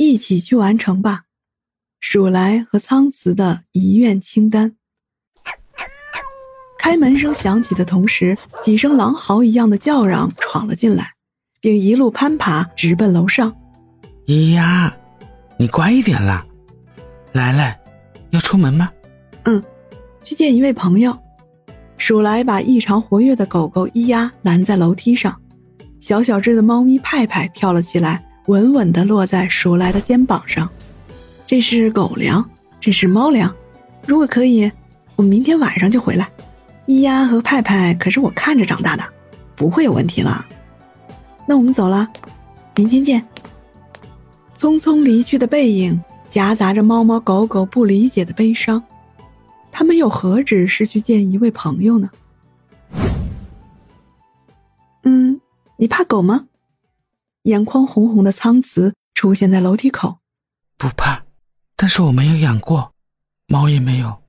[0.00, 1.24] 一起去完成吧。
[2.00, 4.74] 鼠来和苍慈的遗愿清单。
[6.78, 11.12] 开门声响起的同时，几声狼嚎一样的叫嚷闯了进来，
[11.60, 13.54] 并一路攀爬直奔楼上。
[14.26, 14.96] 咿呀，
[15.58, 16.46] 你乖一点啦！
[17.32, 17.78] 来来，
[18.30, 18.90] 要出门吗？
[19.42, 19.62] 嗯，
[20.22, 21.14] 去见一位朋友。
[21.98, 25.38] 鼠来把异常活跃的狗狗咿呀拦在楼梯上。
[26.00, 30.68] 小小只的猫咪派派跳了起来，稳稳地落在鼠来的肩膀上。
[31.46, 32.44] 这是狗粮，
[32.80, 33.54] 这是猫粮。
[34.04, 34.68] 如果可以，
[35.14, 36.28] 我明天晚上就回来。
[36.88, 39.04] 咿呀和派派可是我看着长大的，
[39.54, 40.44] 不会有问题了。
[41.46, 42.08] 那我们走了，
[42.74, 43.24] 明天见。
[44.58, 48.82] 匆匆离去的背影夹杂着猫猫狗狗不理解的悲伤，
[49.70, 52.10] 他们又何止是去见一位朋友呢？
[55.04, 55.40] 嗯。
[55.76, 56.46] 你怕狗吗？
[57.42, 60.18] 眼眶红红的苍慈出现在楼梯口。
[60.76, 61.24] 不怕，
[61.76, 62.92] 但是我没有养过，
[63.46, 64.22] 猫也没有，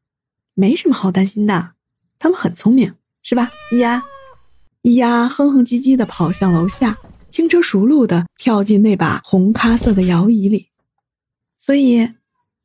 [0.53, 1.73] 没什么好担心的。
[2.19, 3.51] 它们很聪明，是吧？
[3.71, 4.03] 咿呀，
[4.83, 6.97] 咿呀，哼哼唧唧的跑向楼下，
[7.29, 10.69] 轻车熟路的跳进那把红咖色的摇椅里。
[11.57, 12.13] 所以，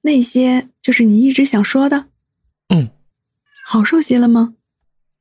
[0.03, 2.09] 那些就是你一直想说的。
[2.69, 2.91] 嗯，
[3.65, 4.55] 好受些了吗？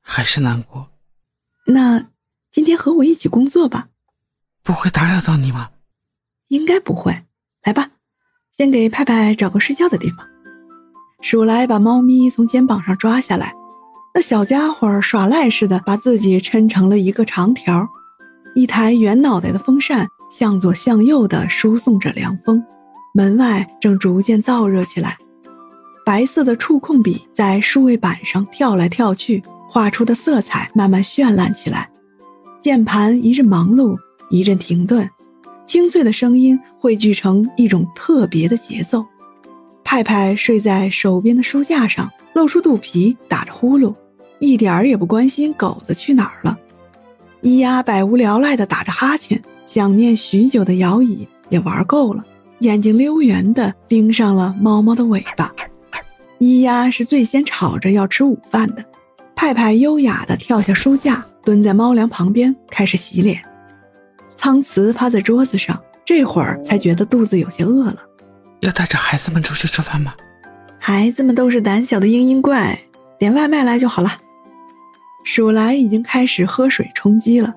[0.02, 0.92] 还是难过。
[1.66, 2.12] 那。
[2.52, 3.90] 今天和我一起工作吧，
[4.66, 5.70] 不会打扰到你吗？
[6.48, 7.16] 应该不会。
[7.64, 7.92] 来吧，
[8.52, 10.26] 先给派派找个睡觉的地方。
[11.22, 13.54] 鼠来把猫咪从肩膀上抓下来，
[14.16, 17.88] 那小家伙耍赖似的把自己抻成了一个长条，
[18.56, 22.64] 一台圆脑袋的风扇向左向右的输送着凉风，
[23.14, 25.16] 门外正逐渐燥热起来。
[26.04, 31.88] 白色的触控笔在数位板上跳来跳去，画出的色彩慢慢绚烂起来。
[32.60, 33.96] 键盘一阵忙碌，
[34.36, 35.10] 一阵停顿，
[35.66, 39.06] 清脆的声音汇聚成一种特别的节奏。
[39.82, 43.96] 派派睡在手边的书架上，露出肚皮，打着呼噜，
[44.40, 46.58] 一点儿也不关心狗子去哪儿了。
[47.44, 52.22] 咿呀百无聊赖地打着哈欠，想念许久的摇椅也玩够了，
[52.60, 55.54] 眼睛溜圆地盯上了猫猫的尾巴。
[56.40, 58.84] 咿呀是最先吵着要吃午饭的，
[59.34, 61.24] 派派优雅地跳下书架。
[61.46, 63.40] 蹲在猫粮旁边开始洗脸，
[64.36, 67.98] 苍慈趴在桌子上，这会儿才觉得肚子有些饿了。
[68.62, 70.14] 要带着孩子们出去吃饭吗？
[70.80, 72.78] 孩子们都是胆小的嘤嘤怪，
[73.18, 74.18] 点外卖来就好了。
[75.24, 77.54] 鼠来已经开始喝水充饥了，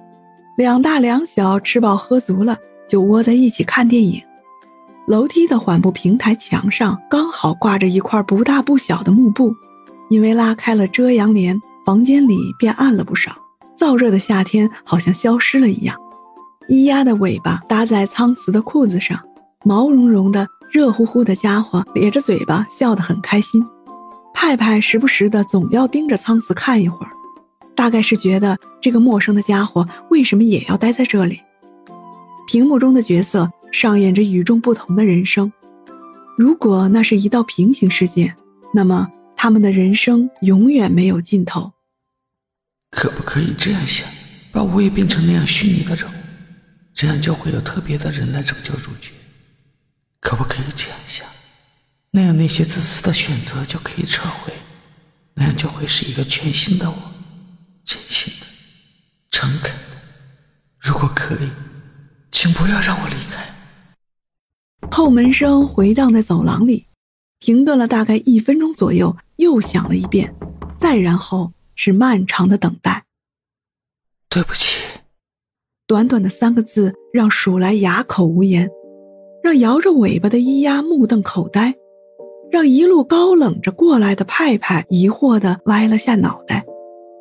[0.56, 2.56] 两大两小吃饱喝足了，
[2.88, 4.22] 就窝在一起看电影。
[5.06, 9.54] 楼梯的缓步平台墙上刚好挂着一块不大不小的幕布，
[10.08, 13.36] 因为拉开了遮阳帘，房间里变暗了不少。
[13.78, 15.96] 燥热的夏天好像消失了一样，
[16.68, 19.18] 咿呀的尾巴搭在苍瓷的裤子上，
[19.64, 23.64] 毛茸茸的、热乎乎的家伙咧着嘴巴笑得很开心。
[24.34, 27.10] 派派时不时的总要盯着苍瓷看一会儿，
[27.74, 31.40] 大概是觉得这个陌生的家伙为什么也要待在这里。
[32.46, 35.50] 屏幕中的角色上演着与众不同的人生，
[36.36, 38.34] 如果那是一道平行世界，
[38.72, 41.72] 那么他们的人生永远没有尽头。
[42.90, 44.06] 可不可以这样想，
[44.52, 46.06] 把我也变成那样虚拟的人，
[46.98, 49.12] 这样就会有特别的人来拯救主角。
[50.18, 51.24] 可不可以这样想，
[52.10, 54.52] 那样那些自私的选择就可以撤回，
[55.32, 56.96] 那样就会是一个全新的我，
[57.84, 58.46] 真心的、
[59.30, 59.96] 诚恳的。
[60.80, 61.48] 如果可以，
[62.32, 63.48] 请不要让我离开。
[64.90, 66.88] 后门声回荡在走廊里，
[67.38, 70.34] 停顿了大概一分钟左右，又响了一遍，
[70.80, 71.52] 再然后。
[71.80, 73.04] 是漫长的等待。
[74.28, 74.82] 对不起，
[75.88, 78.68] 短短的三个字让鼠来哑口无言，
[79.42, 81.74] 让摇着尾巴的咿呀目瞪口呆，
[82.50, 86.62] 让一路高冷着过来的派派疑惑的歪了下脑袋。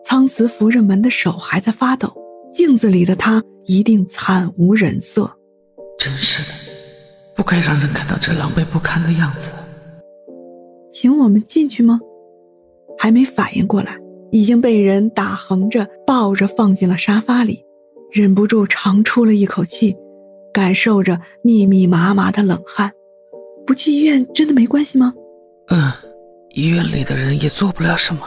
[0.03, 2.13] 苍慈扶着门的手还在发抖，
[2.51, 5.31] 镜子里的他一定惨无人色。
[5.97, 6.49] 真是的，
[7.37, 9.49] 不该让人看到这狼狈不堪的样子。
[10.91, 12.01] 请我们进去吗？
[12.97, 13.97] 还没反应过来。
[14.29, 17.63] 已经被人打横着抱着放进了沙发里，
[18.11, 19.95] 忍不住长出了一口气，
[20.53, 22.91] 感受着密密麻麻的冷汗。
[23.65, 25.13] 不去医院真的没关系吗？
[25.67, 25.91] 嗯，
[26.51, 28.21] 医院里的人也做不了什么。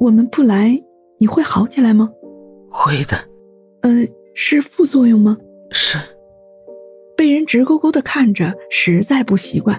[0.00, 0.80] 我们不来，
[1.18, 2.10] 你会好起来吗？
[2.70, 3.18] 会的。
[3.82, 3.90] 呃，
[4.34, 5.36] 是副作用吗？
[5.70, 5.98] 是。
[7.16, 9.78] 被人直勾勾的看着，实在不习惯。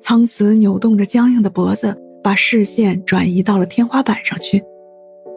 [0.00, 4.62] 苍慈扭动着僵硬的脖子，把视线转移到了天花板上去。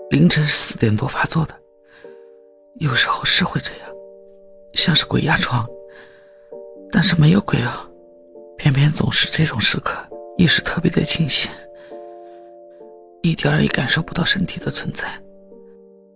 [0.10, 1.54] 凌晨四点多发作的，
[2.80, 3.90] 有时候是会这样，
[4.74, 5.68] 像是鬼压床。
[6.92, 7.90] 但是没有鬼啊，
[8.58, 9.98] 偏偏总是这种时刻，
[10.38, 11.50] 意识特别的清醒，
[13.24, 15.08] 一点儿也感受不到身体的存在。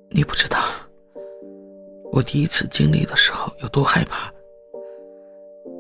[0.10, 0.60] 你不知道，
[2.12, 4.32] 我第一次经历的时候有多害怕。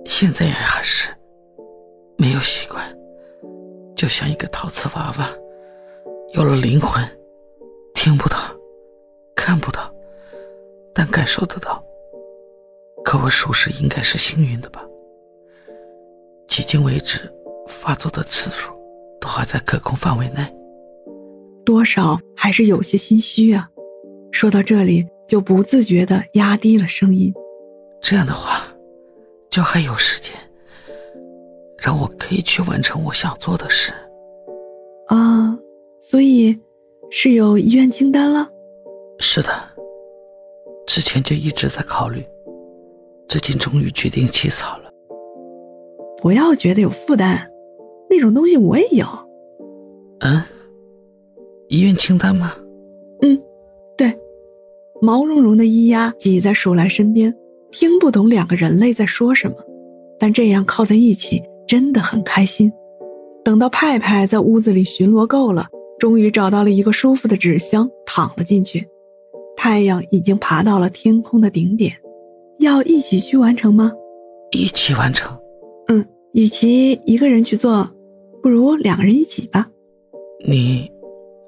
[0.05, 1.09] 现在也还是
[2.17, 2.83] 没有习惯，
[3.95, 5.29] 就像一个陶瓷娃娃，
[6.33, 7.03] 有了灵魂，
[11.27, 11.83] 受得到。
[13.03, 14.83] 可我属实应该是幸运的吧？
[16.47, 17.31] 迄今为止，
[17.67, 18.71] 发作的次数
[19.19, 20.41] 都还在可控范围内，
[21.65, 23.69] 多少还是有些心虚啊。
[24.31, 27.33] 说到这里，就不自觉的压低了声音。
[28.01, 28.67] 这样的话，
[29.49, 30.33] 就还有时间，
[31.77, 33.93] 让我可以去完成我想做的事。
[35.07, 35.57] 啊，
[35.99, 36.59] 所以
[37.09, 38.49] 是有医院清单了？
[39.19, 39.49] 是的，
[40.87, 42.25] 之前就一直在考虑。
[43.27, 44.89] 最近终于决定起草了。
[46.21, 47.45] 不要觉得有负担，
[48.09, 49.05] 那种东西我也有。
[50.21, 50.41] 嗯，
[51.67, 52.53] 医院清单吗？
[53.21, 53.39] 嗯，
[53.97, 54.17] 对。
[55.01, 57.35] 毛茸茸的咿呀挤在鼠来身边，
[57.69, 59.57] 听不懂两个人类在说什么，
[60.17, 62.71] 但这样靠在一起真的很开心。
[63.43, 65.67] 等到派派在屋子里巡逻够了，
[65.99, 68.87] 终于找到了一个舒服的纸箱，躺了进去。
[69.57, 71.91] 太阳已经爬到了天空的顶点。
[72.59, 73.91] 要一起去完成吗？
[74.51, 75.37] 一起完成。
[75.89, 77.89] 嗯，与其一个人去做，
[78.41, 79.67] 不如两个人一起吧。
[80.45, 80.89] 你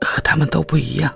[0.02, 1.14] 和他们都不一样。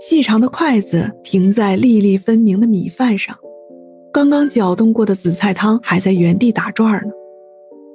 [0.00, 3.34] 细长的筷子停在粒粒分明的米饭上，
[4.12, 7.12] 刚刚搅动过的紫菜汤还在原地打转呢。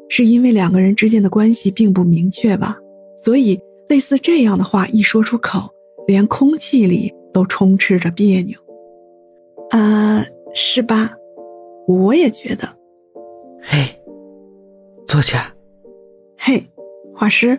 [0.10, 2.78] 是因为两个人之间的关系并不明确吧？
[3.16, 5.70] 所以类似这样的话一说出口，
[6.08, 8.60] 连空气里都充斥着别扭。
[9.70, 10.24] 啊。
[10.54, 11.14] 是吧？
[11.88, 12.68] 我也觉得。
[13.62, 13.88] 嘿，
[15.08, 15.50] 坐下。
[16.38, 16.62] 嘿，
[17.16, 17.58] 画师，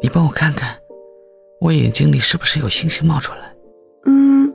[0.00, 0.78] 你帮我看看，
[1.60, 3.52] 我眼睛里是不是有星星冒出来？
[4.06, 4.54] 嗯，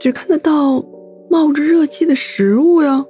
[0.00, 0.82] 只看得到
[1.28, 3.06] 冒着热气的食物哟。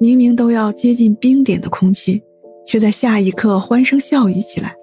[0.00, 2.22] 明明都要接近冰点的空气，
[2.64, 4.74] 却在下一刻欢声笑语起来，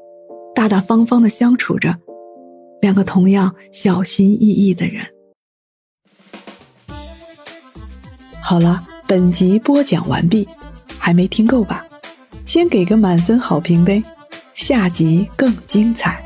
[0.53, 1.95] 大大方方的相处着，
[2.85, 5.03] 两个同样小心翼翼的人。
[8.39, 10.47] 好了，本集播讲完毕，
[10.99, 11.83] 还没听够吧？
[12.45, 14.03] 先给个满分好评呗，
[14.53, 16.24] 下集更精彩。